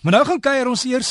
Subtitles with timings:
[0.00, 1.08] Maar nou gaan kuier ons eers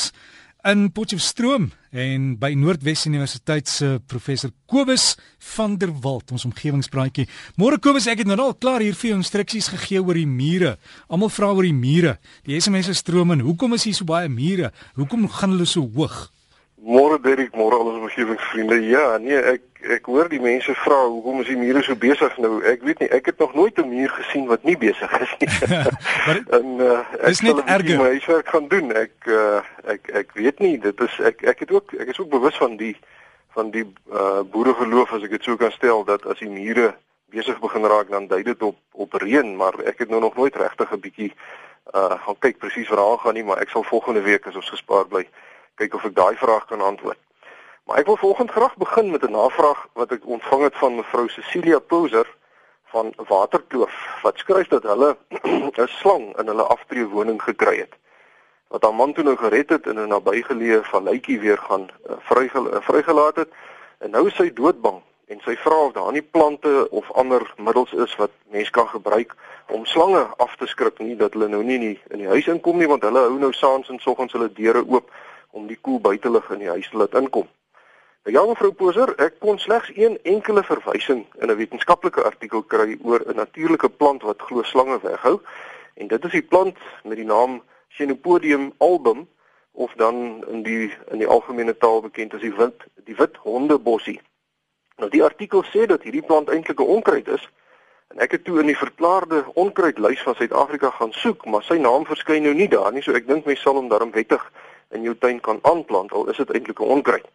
[0.66, 5.12] in Potchefstroom en by Noordwes Universiteit se professor Kobus
[5.52, 7.28] van der Walt ons omgewingspraatjie.
[7.54, 10.74] Môre Kobus, ek het nou al klaar hier vir instruksies gegee oor die mure.
[11.06, 12.16] Almal vra oor die mure.
[12.48, 14.72] Die SMS se stroom en hoekom is hier so baie mure?
[14.98, 16.26] Hoekom gaan hulle so hoog?
[16.82, 18.80] Môre Derek, môre al ons omgewingsvriende.
[18.90, 22.60] Ja, nee, ek ek hoor die mense vra hoekom is die mure so besig nou?
[22.66, 25.48] Ek weet nie, ek het nog nooit 'n muur gesien wat nie besig is nie.
[26.26, 27.98] maar en uh, ek is net erger.
[27.98, 28.92] My huiswerk gaan doen.
[28.92, 32.30] Ek uh, ek ek weet nie, dit is ek ek het ook ek is ook
[32.30, 32.96] bewus van die
[33.54, 36.94] van die uh, boeregeloof as ek dit so kan stel dat as die mure
[37.30, 40.56] besig begin raak dan dui dit op op reën, maar ek het nou nog nooit
[40.56, 41.32] regtig 'n bietjie
[41.94, 44.70] uh gaan kyk presies waar aan gaan nie, maar ek sal volgende week as ons
[44.70, 45.26] gespaar bly
[45.74, 47.18] kyk of ek daai vraag kan antwoord.
[47.90, 51.28] Maar ek wil volgens graag begin met 'n navraag wat ek ontvang het van mevrou
[51.28, 52.36] Cecilia Pouser
[52.84, 55.16] van Waterkloof wat skryf dat hulle
[55.78, 57.94] 'n slang in hulle aftreewoning gekry het.
[58.68, 62.74] Wat haar man toe nou gered het in 'n nabygeleë valletjie weer gaan uh, vrygel,
[62.74, 63.48] uh, vrygelaat het
[63.98, 67.92] en nou is sy doodbang en sy vra of daar nie plante of ander middels
[67.92, 69.34] is wat mens kan gebruik
[69.66, 72.46] om slange af te skrik nie dat hulle nou nie in die, in die huis
[72.46, 75.10] inkom nie want hulle hou nou saans en soggens hulle deure oop
[75.50, 77.48] om die koel buitelug in die huis te laat inkom.
[78.22, 82.98] Nou ja mevrou Poser, ek kon slegs een enkele verwysing in 'n wetenskaplike artikel kry
[83.02, 85.40] oor 'n natuurlike plant wat glo slange weghou
[85.94, 89.28] en dit is die plant met die naam Chenopodium album
[89.72, 94.20] of dan in die in die algemene taal bekend as die wit die wit hondebossie.
[94.96, 97.48] Nou die artikel sê dat hierdie plant eintlik 'n onkruid is
[98.08, 102.06] en ek het toe in die verklaarde onkruidlys van Suid-Afrika gaan soek, maar sy naam
[102.06, 104.52] verskyn nou nie daar nie, so ek dink mense sal hom daarom wettig
[104.90, 107.26] in jou tuin kan aanplant al is dit eintlik 'n onkruid.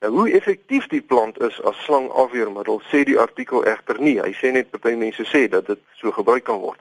[0.00, 4.14] Nou hoe effektief die plant is as slangafweermiddel sê die artikel egter nie.
[4.16, 6.80] Hy sê net party mense sê dat dit so gebruik kan word.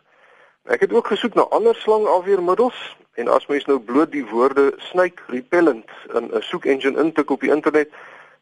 [0.72, 2.80] Ek het ook gesoek na ander slangafweermiddels
[3.20, 7.44] en as mens nou bloot die woorde snake repellent in 'n soek engine intik op
[7.44, 7.92] die internet,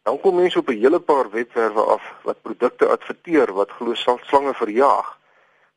[0.04, 4.54] dan kom mense op 'n hele paar webwerwe af wat produkte adverteer wat glo slange
[4.54, 5.18] verjaag.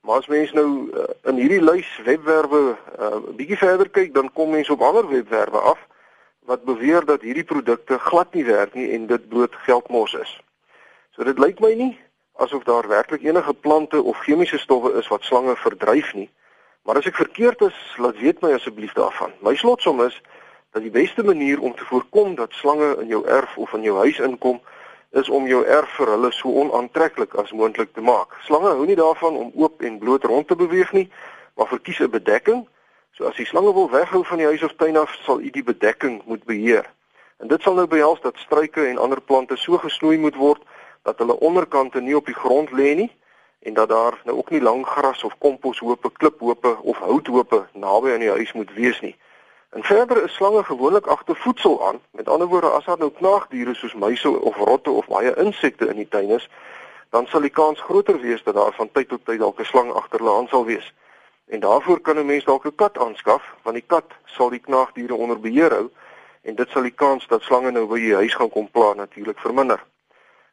[0.00, 4.32] Maar as mens nou uh, in hierdie lys webwerwe 'n uh, bietjie verder kyk, dan
[4.32, 5.78] kom mense op ander webwerwe af
[6.46, 10.40] wat beweer dat hierdie produkte glad nie werk nie en dit bloot geldmors is.
[11.14, 11.98] So dit lyk my nie
[12.40, 16.30] asof daar werklik enige plante of chemiese stowwe is wat slange verdryf nie.
[16.82, 19.34] Maar as ek verkeerd is, laat weet my asseblief daarvan.
[19.44, 20.16] My slotsom is
[20.72, 23.96] dat die beste manier om te voorkom dat slange in jou erf of in jou
[23.98, 24.60] huis inkom,
[25.10, 28.36] is om jou erf vir hulle so onaantreklik as moontlik te maak.
[28.46, 31.08] Slange hou nie daarvan om oop en bloot rond te beweeg nie,
[31.58, 32.66] maar verkies 'n bedekking.
[33.12, 35.64] So as die slange wil weghou van die huis of tuin af, sal u die
[35.64, 36.90] bedekking moet beheer.
[37.38, 40.62] En dit sal nou behels dat struike en ander plante so gesnoei moet word
[41.02, 43.10] dat hulle onderkante nie op die grond lê nie
[43.60, 48.24] en dat daar nou ook nie lang gras of komposhope, kliphope of houthope naby aan
[48.24, 49.16] die huis moet wees nie.
[49.70, 52.00] En verder is slange gewoonlik agter voedsel aan.
[52.10, 55.96] Met ander woorde, as daar nou knaagdiere soos muise of rotte of baie insekte in
[55.96, 56.48] die tuin is,
[57.10, 59.92] dan sal die kans groter wees dat daar van tyd tot tyd dalk 'n slang
[59.92, 60.92] agter hulle aan sal wees.
[61.50, 65.14] En daarvoor kan 'n mens dalk 'n kat aanskaf, want die kat sal die knaagdiere
[65.14, 65.90] onder beheer hou
[66.42, 69.38] en dit sal die kans dat slange nou by jou huis gaan kom pla natuurlik
[69.38, 69.84] verminder.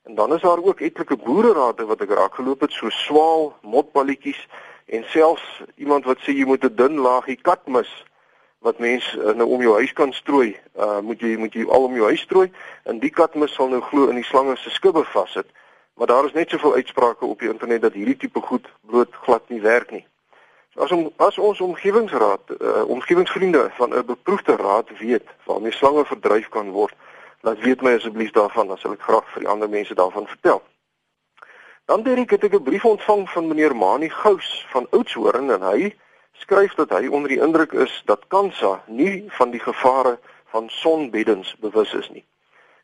[0.04, 4.48] En dan is daar ook etlike boererade wat ek raak geloop het, so swaal, motballetjies
[4.86, 8.06] en selfs iemand wat sê jy moet 'n dun laagie katmis
[8.60, 11.84] wat mense uh, nou om jou huis kan strooi, uh moet jy moet jy al
[11.84, 12.52] om jou huis strooi
[12.84, 15.48] en die katmis sal nou glo in die slange se skubbe vassit.
[15.94, 19.50] Maar daar is net soveel uitsprake op die internet dat hierdie tipe goed bloot glad
[19.50, 20.06] nie werk nie.
[20.78, 26.50] As om, as ons omgewingsraad, uh omgewingsvriende van 'n beproefde raad weet waarmee slange verdryf
[26.50, 26.94] kan word,
[27.42, 30.62] laat weet my asseblief daarvan, dan sal ek graag vir die ander mense daarvan vertel.
[31.86, 35.96] Dan Derek het ek 'n brief ontvang van meneer Mani Gous van Oudtshoorn en hy
[36.32, 41.56] skryf dat hy onder die indruk is dat Kansa nie van die gevare van sonbeddens
[41.60, 42.26] bewus is nie.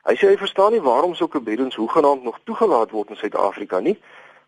[0.04, 4.00] Hy sê hy verstaan nie waarom sulke beddens hoegenaamd nog toegelaat word in Suid-Afrika nie,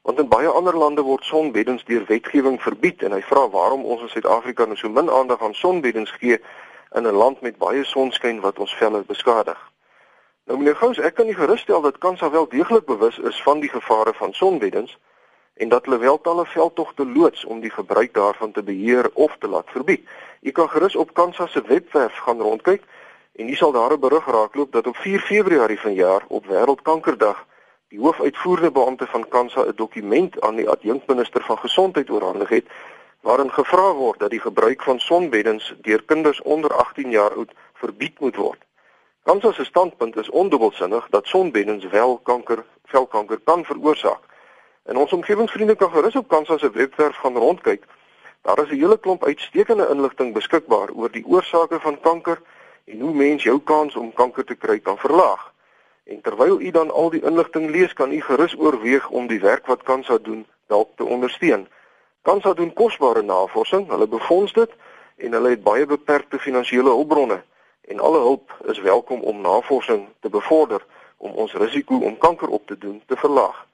[0.05, 4.03] want in baie ander lande word sonbeddens deur wetgewing verbied en hy vra waarom ons
[4.05, 6.37] in Suid-Afrika nou so min aandag aan sonbeddens gee
[6.93, 9.57] in 'n land met baie sonskyn wat ons velle beskadig.
[10.45, 13.69] Nou meneer Gous, ek kan u geruststel dat Kansa wel deeglik bewus is van die
[13.69, 14.97] gevare van sonbeddens
[15.53, 19.47] en dat hulle wel talle veldtogte loods om die gebruik daarvan te beheer of te
[19.47, 20.07] laat verbied.
[20.41, 22.83] U kan gerus op Kansa se webwerf gaan rondkyk
[23.35, 27.45] en u sal daar 'n berig raakloop dat op 4 Februarie vanjaar op Wêreldkankerdag
[27.87, 32.65] die hoofuitvoerende beampte van Kansa 'n dokument aan die adjunkminister van gesondheid oorhandig het
[33.21, 38.19] waarin gevra word dat die gebruik van sonbeddens deur kinders onder 18 jaar oud verbied
[38.19, 38.61] moet word.
[39.23, 44.21] Kansa se standpunt is ondubbelsinnig dat sonbeddens wel kanker, velkanker kan veroorsaak.
[44.83, 47.83] En ons omgewingsvriende kan gerus op Kansa se webwerf gaan rondkyk
[48.45, 52.41] Daar is 'n hele klomp uitstekende inligting beskikbaar oor die oorsake van kanker
[52.85, 55.53] en hoe mens jou kans om kanker te kry kan verlaag.
[56.05, 59.65] En terwyl u dan al die inligting lees, kan u gerus oorweeg om die werk
[59.65, 61.67] wat Kansa doen dalk te ondersteun.
[62.21, 64.71] Kansa doen kosbare navorsing, hulle befonds dit
[65.15, 67.43] en hulle het baie beperkte finansiële hulpbronne
[67.81, 70.85] en alle hulp is welkom om navorsing te bevorder
[71.17, 73.65] om ons risiko om kanker op te doen te verlaag.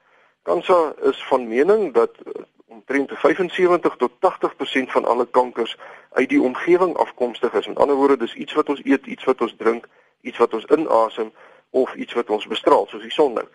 [0.42, 5.76] Kansa is van mening dat eh, omtrent 75 tot 80% van alle kankers
[6.12, 7.66] uit die omgewing afkomstig is.
[7.66, 9.88] Met ander woorde, dis iets wat ons eet, iets wat ons drink,
[10.20, 11.32] iets wat ons inasem
[11.72, 13.46] of iets wat ons bestraal, soos die son nou.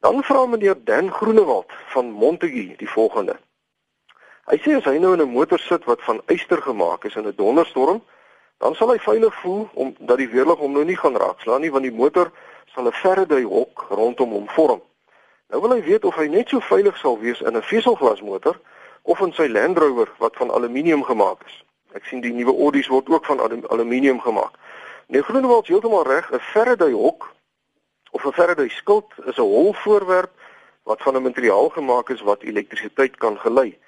[0.00, 3.36] Dan vra meneer Dan Groenewald van Montague die volgende.
[4.44, 7.26] Hy sê as hy nou in 'n motor sit wat van yster gemaak is in
[7.26, 8.02] 'n donderstorm,
[8.58, 11.82] dan sal hy veilig voel omdat die weerlig hom nou nie gaan raakslaan nie want
[11.82, 12.32] die motor
[12.72, 14.82] sal 'n Faraday hok rondom hom vorm.
[15.48, 18.60] Nou wil hy weet of hy net so veilig sal wees in 'n veselglasmotor
[19.02, 21.64] of in sy Land Rover wat van aluminium gemaak is.
[21.92, 23.40] Ek sien die nuwe Audi's word ook van
[23.70, 24.56] aluminium gemaak.
[25.06, 27.34] Nee, Groenewald heeltemal reg, 'n Faraday hok
[28.10, 30.32] of 'n Faraday skild is 'n hol voorwerp
[30.82, 33.78] wat van 'n materiaal gemaak is wat elektrisiteit kan gelei.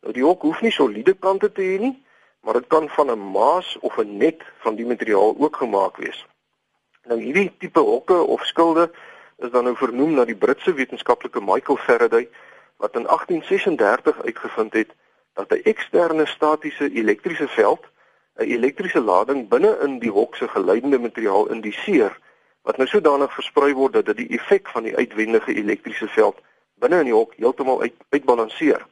[0.00, 2.04] Nou die hok hoef nie soliede kante te hê nie,
[2.40, 6.26] maar dit kan van 'n maas of 'n net van die materiaal ook gemaak wees.
[7.06, 8.90] Nou hierdie tipe hokke of skilde
[9.38, 12.24] is dan nou vernoem na die Britse wetenskaplike Michael Faraday
[12.82, 14.90] wat in 1836 uitgevind het
[15.38, 17.86] dat 'n eksterne statiese elektriese veld
[18.36, 22.18] 'n elektriese lading binne in die hok se geleidende materiaal indiseer
[22.62, 26.42] wat nou sodanig versprei word dat dit die effek van die uitwendige elektriese veld
[26.74, 28.86] binne in die hok heeltemal uit, uitbalanseer.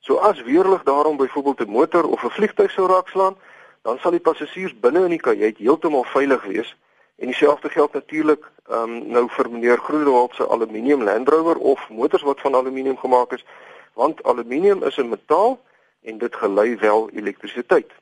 [0.00, 3.36] So as weerlig daarom byvoorbeeld 'n motor of 'n vliegtuig sou raakslaan,
[3.82, 6.76] dan sal die passasiers binne in die kajuit heeltemal veilig wees
[7.16, 11.88] en dieselfde geld natuurlik ehm um, nou vir meneer Groenewald se aluminium Land Rover of
[11.90, 13.44] motors wat van aluminium gemaak is,
[13.92, 15.60] want aluminium is 'n metaal
[16.02, 17.92] en dit gelei wel elektrisiteit.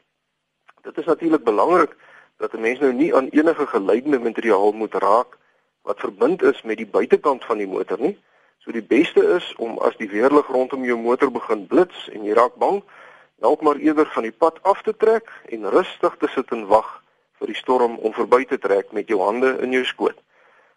[0.82, 1.96] Dit is natuurlik belangrik
[2.36, 5.38] dat 'n mens nou nie aan enige geleidende materiaal moet raak
[5.82, 8.18] wat verbind is met die buitekant van die motor nie.
[8.58, 12.32] So die beste is om as die weerlig rondom jou motor begin blits en jy
[12.32, 12.82] raak bang,
[13.36, 17.01] dalk maar eerder van die pad af te trek en rustig te sit en wag
[17.42, 20.18] vir die storm om verby te trek met jou hande in jou skoot.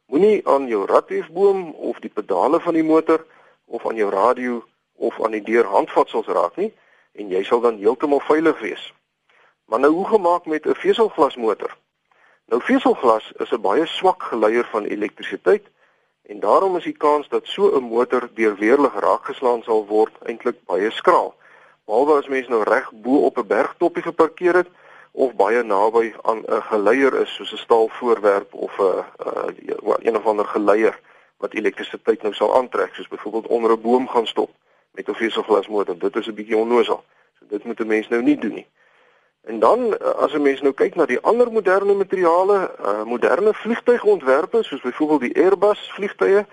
[0.10, 3.22] Moenie aan jou radhefboom of die pedale van die motor
[3.66, 4.64] of aan jou radio
[4.98, 6.72] of aan die deur handvatsels raak nie
[7.14, 8.86] en jy sal dan heeltemal veilig wees.
[9.70, 11.78] Maar nou hoe gemaak met 'n veselglasmotor?
[12.50, 15.66] Nou veselglas is 'n baie swak geleier van elektrisiteit
[16.26, 20.66] en daarom is die kans dat so 'n motor deur weerlig raakgeslaan sal word eintlik
[20.66, 21.36] baie skraal.
[21.86, 24.70] Behalwe as mens nou reg bo op 'n bergtoppie geparkeer het
[25.16, 29.06] of baie naby aan 'n geleier is soos 'n staalvoorwerp of 'n
[30.08, 31.00] een of ander geleier
[31.38, 34.50] wat elektrisiteit nou sal aantrek soos byvoorbeeld onder 'n boom gaan stop
[34.92, 35.98] met 'n veselglasmotor.
[35.98, 37.04] Dit is 'n bietjie onnoosal.
[37.40, 38.68] So dit moet 'n mens nou nie doen nie.
[39.42, 43.54] En dan eh, as 'n mens nou kyk na die ander moderne materiale, uh, moderne
[43.54, 46.46] vliegtuigontwerpe soos byvoorbeeld die Airbus vliegtuie,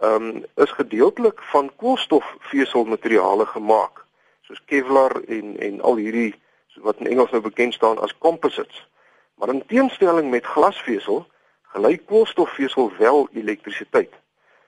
[0.00, 4.04] ehm um, is gedeeltelik van koolstofveselmateriale gemaak,
[4.40, 6.34] soos Kevlar en en al hierdie
[6.82, 8.88] wat in Engels nou bekend staan as composites.
[9.34, 11.26] Maar in teenstelling met glasvesel,
[11.62, 14.12] gelei koolstofvesel wel elektrisiteit.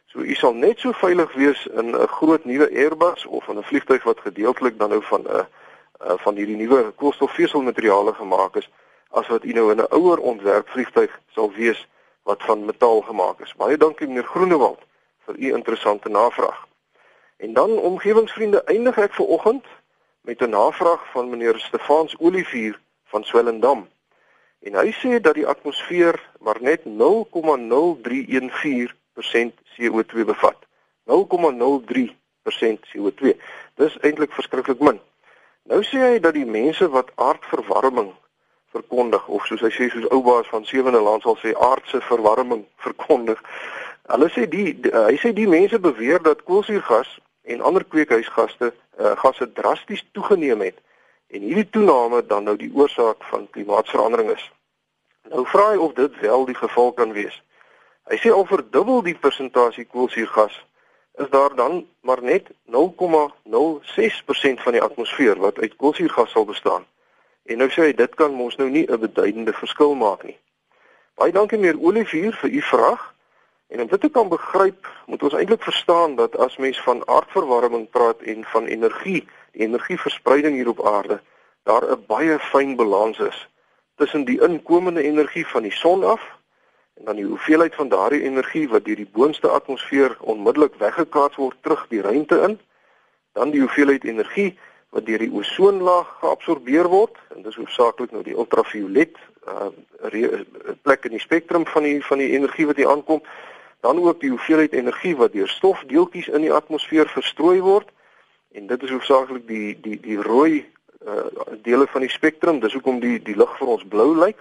[0.07, 3.63] So u sal net so veilig wees in 'n groot nuwe Airbus of in 'n
[3.63, 5.45] vliegtuig wat gedeeltelik dan nou van 'n uh,
[6.07, 8.71] uh, van hierdie nuwe koolstofveselmateriale gemaak is
[9.11, 11.89] as wat u nou in 'n ouer ontwerp vliegtuig sal wees
[12.23, 13.55] wat van metaal gemaak is.
[13.55, 14.81] Baie dankie meneer Groenewald
[15.27, 16.67] vir u interessante navraag.
[17.37, 19.65] En dan omgewingsvriende eindig ek vir oggend
[20.21, 23.89] met 'n navraag van meneer Stefans Olivier van Swellendam.
[24.61, 30.57] En hy sê dat die atmosfeer maar net 0,0314 CO2 bevat.
[31.05, 33.37] 0,03% CO2.
[33.75, 35.01] Dis eintlik verskriklik min.
[35.63, 38.15] Nou sê hy dat die mense wat aardverwarming
[38.71, 42.65] verkondig of soos hy sê soos ou baas van Sewende Land sal sê aardse verwarming
[42.77, 43.43] verkondig.
[44.11, 49.17] Hulle sê die, die hy sê die mense beweer dat koolsuurgas en ander kweekhuisgasse uh,
[49.17, 50.79] gasse drasties toegeneem het
[51.27, 54.51] en hierdie toename dan nou die oorsaak van klimaatsverandering is.
[55.31, 57.43] Nou vra hy of dit wel die geval kan wees.
[58.11, 60.57] Hy sê al verdubbel die persentasie koolsuurgas
[61.21, 66.87] is daar dan maar net 0,06% van die atmosfeer wat uit koolsuurgas sal bestaan.
[67.45, 70.39] En nou sê hy dit kan mos nou nie 'n beduidende verskil maak nie.
[71.15, 73.15] Baie dankie meneer Olivier vir u vraag.
[73.71, 77.87] En om dit te kan begryp, moet ons eintlik verstaan dat as mens van aardverwarming
[77.91, 79.23] praat en van energie,
[79.53, 81.21] die energieverspreiding hier op aarde,
[81.63, 83.49] daar 'n baie fyn balans is
[83.97, 86.23] tussen die inkomende energie van die son af
[86.95, 91.57] en dan die hoeveelheid van daardie energie wat deur die boonste atmosfeer onmiddellik weggekaats word
[91.61, 92.59] terug die ruimte in,
[93.33, 94.59] dan die hoeveelheid energie
[94.91, 99.71] wat deur die ozonlaag geabsorbeer word en dis hoofsaaklik nou die ultraviolet uh
[100.83, 103.23] plek in die spektrum van die van die energie wat hier aankom
[103.81, 107.89] dan ook die hoeveelheid energie wat deur stofdeeltjies in die atmosfeer verstrooi word.
[108.53, 110.67] En dit is hoofsaaklik die die die rooi
[111.07, 111.25] uh
[111.63, 112.61] dele van die spektrum.
[112.61, 114.39] Dis hoekom die die lig vir ons blou lyk.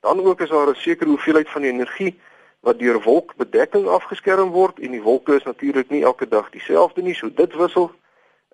[0.00, 2.18] Dan ook is daar 'n sekere hoeveelheid van die energie
[2.60, 4.78] wat deur wolkbedekking afgeskerm word.
[4.78, 7.90] En die wolke is natuurlik nie elke dag dieselfde nie so dit wissel.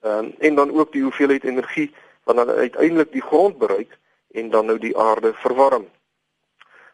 [0.02, 3.98] Um, en dan ook die hoeveelheid energie wat dan uiteindelik die grond bereik
[4.30, 5.86] en dan nou die aarde verwarm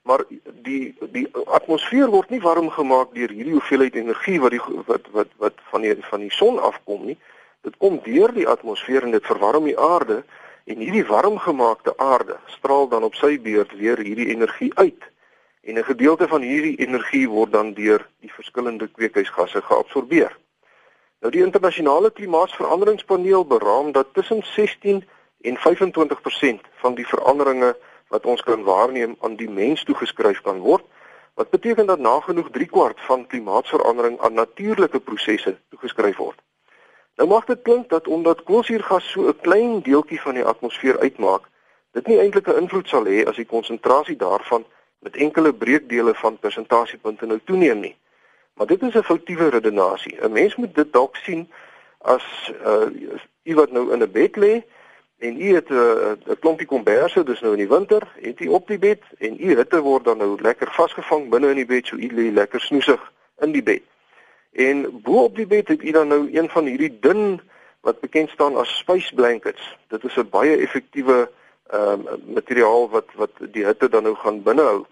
[0.08, 0.24] maar
[0.64, 1.26] die die
[1.58, 5.84] atmosfeer word nie warm gemaak deur hierdie hoeveelheid energie wat die wat wat wat van
[5.84, 7.18] die van die son afkom nie.
[7.66, 10.22] Dit kom deur die atmosfeer en dit verwarm die aarde
[10.68, 15.08] en hierdie warmgemaakte aarde straal dan op sy beurt weer hierdie energie uit.
[15.68, 20.32] En 'n gedeelte van hierdie energie word dan deur die verskillende kweekhuisgasse geabsorbeer.
[21.20, 25.04] Nou die internasionale klimaatsveranderingspaneel beraam dat tussen 16
[25.40, 27.76] en 25% van die veranderinge
[28.08, 30.84] wat ons kan waarneem aan die mens toegeskryf kan word.
[31.34, 36.40] Wat beteken dat nagenoeg 3 kwart van klimaatsverandering aan natuurlike prosesse toegeskryf word.
[37.16, 41.42] Nou mag dit klink dat omdat koolsuurgas so 'n klein deeltjie van die atmosfeer uitmaak,
[41.92, 44.64] dit nie eintlik 'n invloed sal hê as die konsentrasie daarvan
[44.98, 47.96] met enkele breekdele van persentasiepunte nou toeneem nie.
[48.54, 50.18] Maar dit is 'n foutiewe redenasie.
[50.20, 51.50] 'n Mens moet dit dalk sien
[51.98, 52.86] as uh
[53.42, 54.62] iemand nou in 'n bed lê
[55.18, 58.66] en u het 'n uh, klompie komberse, dis nou in die winter, het u op
[58.66, 61.96] die bed en u hitte word dan nou lekker vasgevang binne in die bed, so
[61.96, 63.82] u lê lekker snoesig in die bed.
[64.52, 67.40] En bo op die bed het u dan nou een van hierdie dun
[67.80, 69.76] wat bekend staan as space blankets.
[69.88, 71.30] Dit is 'n baie effektiewe
[71.66, 74.84] ehm um, materiaal wat wat die hitte dan nou gaan binnehou.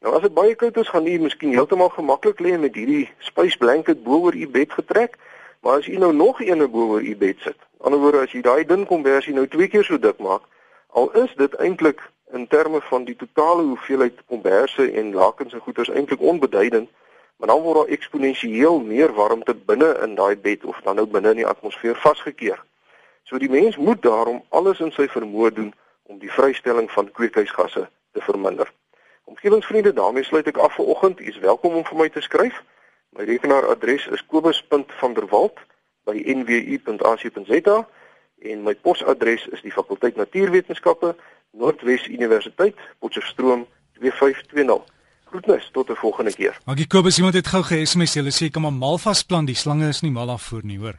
[0.00, 3.58] Nou as dit baie koud is, gaan u miskien heeltemal gemaklik lê met hierdie space
[3.58, 5.16] blanket bo oor u bed getrek,
[5.60, 8.42] maar as u nou nog eene bo oor u bed sit, ander woorde as jy
[8.42, 10.44] daai dun konversie nou twee keer so dik maak,
[10.88, 12.00] al is dit eintlik
[12.32, 16.88] in terme van die totale hoeveelheid konverse en lakens en goeders eintlik onbeduidend,
[17.36, 21.30] maar dan word daar eksponensieel meer warmte binne in daai bed of dan nou binne
[21.36, 22.62] in die atmosfeer vasgekeer.
[23.24, 27.88] So die mens moet daarom alles in sy vermoë doen om die vrystelling van kweekhuisgasse
[28.12, 28.72] te verminder.
[29.24, 31.20] Omgewingsvriende, daarmee sluit ek af vir oggend.
[31.20, 32.62] U is welkom om vir my te skryf.
[33.10, 35.64] My rekenaaradres is kobus.vanderwalt@
[36.06, 37.78] by nwu.ac.za
[38.50, 41.14] en my posadres is die fakulteit natuurwetenskappe
[41.56, 43.66] Noordwes Universiteit Potchefstroom
[43.98, 44.84] 2520
[45.26, 46.58] Groetnis tot 'n volgende keer.
[46.64, 50.00] Maggie Kobus iemand het gou ge-SMS hulle sê kom maar malvas plan die slange is
[50.00, 50.94] nie mal afvoer nie hoor.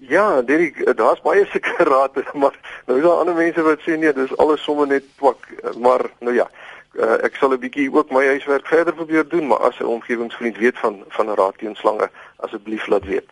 [0.00, 2.54] Ja, Derek, daar's baie seker raad, maar
[2.86, 5.48] nou is daar ander mense wat sê nee, dis alles sommer net twak,
[5.78, 6.50] maar nou ja
[6.98, 10.56] uh, ek sal 'n bietjie ook my huiswerk verder probeer doen, maar as 'n omgewingsvriend
[10.56, 13.26] weet van van 'n raad teen slange, asseblief laat weet.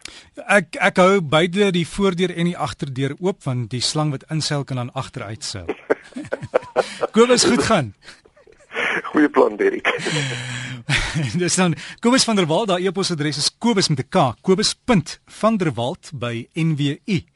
[0.47, 4.65] Ek ek hou beide die voordeur en die agterdeur oop want die slang wat inseil
[4.65, 5.67] kan dan agteruit seil.
[7.15, 7.95] Kobus goed gaan.
[9.11, 9.89] Goeie plan, Derek.
[11.41, 16.49] Dis dan Kobus van der Walt, daai e-posadres is kobus met 'n k, kobus.vanderwalt by
[16.55, 17.29] nwu.ac.za.